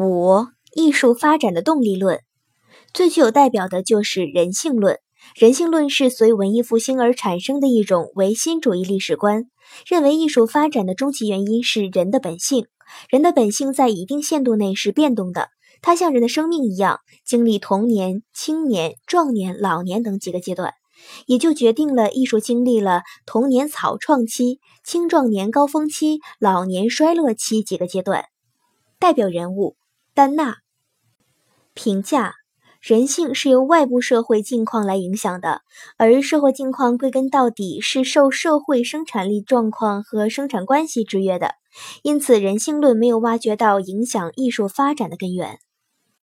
[0.00, 0.46] 五、
[0.76, 2.20] 艺术发展的动力论，
[2.94, 5.00] 最具有代表的就是人性论。
[5.34, 9.46] 人性论是随文艺复兴而产生的一种唯心主义历史观，
[9.88, 12.68] 认为艺术发展的终极原因是人的本性。
[13.10, 15.48] 人的本性在一定限度内是变动的，
[15.82, 20.74] 它像人的生命一样，经历童年、青年、壮年、老年等几个阶段，
[21.26, 28.26] 也就决定了艺术经历了童年草创期、青壮年高峰期、老年衰落期几个阶段。
[29.00, 29.77] 代表人物。
[30.18, 30.56] 丹娜
[31.74, 32.34] 评价：
[32.80, 35.62] 人性是由外部社会境况来影响的，
[35.96, 41.54] 而社会境况归根到底是受社会生产力状况和生产关系制约的。
[42.02, 45.60] 因此，人性论没有挖掘到影响艺术发展的根源。